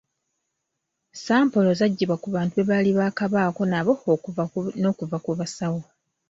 Sampolo 1.25 1.69
zaggyibwa 1.79 2.15
ku 2.23 2.27
bantu 2.35 2.53
be 2.57 2.67
baali 2.69 2.91
baakabaako 2.97 3.61
nabo 3.71 3.91
n'okuva 4.81 5.17
ku 5.25 5.31
basawo. 5.39 5.81